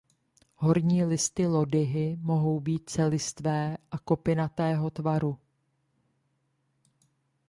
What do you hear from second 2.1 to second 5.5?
mohou být celistvé a kopinatého tvaru.